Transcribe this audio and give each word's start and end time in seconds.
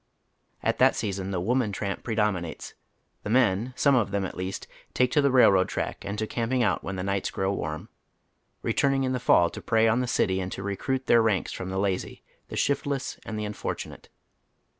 At 0.63 0.79
that 0.79 0.95
season 0.95 1.29
the 1.29 1.39
woman 1.39 1.71
tramp 1.71 2.01
predominates. 2.01 2.73
The 3.21 3.29
men, 3.29 3.71
some 3.75 3.93
of 3.93 4.09
them 4.09 4.25
at 4.25 4.35
least, 4.35 4.65
take 4.95 5.11
to 5.11 5.21
the 5.21 5.29
I'ailroad 5.29 5.67
track 5.67 6.03
and 6.03 6.17
to 6.17 6.25
camping 6.25 6.63
out 6.63 6.83
when 6.83 6.95
the 6.95 7.03
nights 7.03 7.29
grow 7.29 7.53
warm, 7.53 7.87
re 8.63 8.73
turning 8.73 9.03
in 9.03 9.11
the 9.13 9.19
fall 9.19 9.51
to 9.51 9.61
prey 9.61 9.87
on 9.87 9.99
the 9.99 10.07
city 10.07 10.39
and 10.41 10.51
to 10.53 10.63
recruit 10.63 11.05
their 11.05 11.21
ranks 11.21 11.51
from 11.53 11.69
the 11.69 11.77
lazy, 11.77 12.23
the 12.47 12.57
shiftless, 12.57 13.19
and 13.25 13.37
the 13.37 13.45
unfortu 13.45 13.91
nate. 13.91 14.09